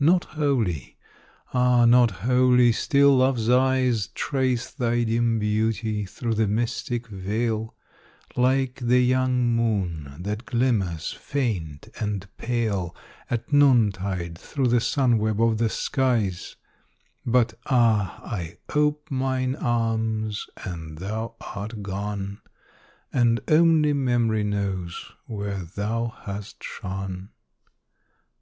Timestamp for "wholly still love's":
2.26-3.48